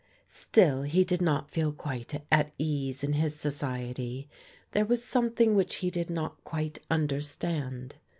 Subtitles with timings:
[0.27, 4.27] Still he did not feel quite at ease in his society.
[4.71, 7.97] There was something which he did not quite understand.